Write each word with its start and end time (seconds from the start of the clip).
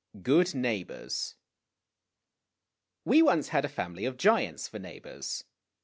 GOOD 0.23 0.55
NEIGHBORS 0.55 1.35
WE 3.05 3.21
once 3.21 3.49
had 3.49 3.65
a 3.65 3.69
family 3.69 4.05
of 4.05 4.17
giants 4.17 4.67
for 4.67 4.79
neighbors. 4.79 5.43